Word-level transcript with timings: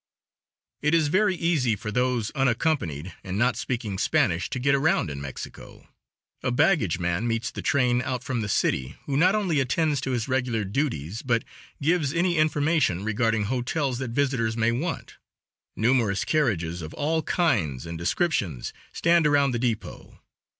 It 0.81 0.95
is 0.95 1.09
very 1.09 1.35
easy 1.35 1.75
for 1.75 1.91
those 1.91 2.31
unaccompanied 2.31 3.13
and 3.23 3.37
not 3.37 3.55
speaking 3.55 3.99
Spanish 3.99 4.49
to 4.49 4.57
get 4.57 4.73
around 4.73 5.11
in 5.11 5.21
Mexico. 5.21 5.87
A 6.41 6.49
baggage 6.49 6.97
man 6.97 7.27
meets 7.27 7.51
the 7.51 7.61
train 7.61 8.01
out 8.01 8.23
from 8.23 8.41
the 8.41 8.49
city, 8.49 8.95
who 9.05 9.15
not 9.15 9.35
only 9.35 9.59
attends 9.59 10.01
to 10.01 10.09
his 10.09 10.27
regular 10.27 10.63
duties, 10.65 11.21
but 11.21 11.43
gives 11.83 12.15
any 12.15 12.39
information 12.39 13.03
regarding 13.03 13.43
hotels 13.43 13.99
that 13.99 14.09
visitors 14.09 14.57
may 14.57 14.71
want. 14.71 15.17
Numerous 15.75 16.25
carriages 16.25 16.81
of 16.81 16.95
all 16.95 17.21
kinds 17.21 17.85
and 17.85 17.95
descriptions, 17.95 18.73
stand 18.91 19.27
around 19.27 19.51
the 19.51 19.59
depot. 19.59 20.19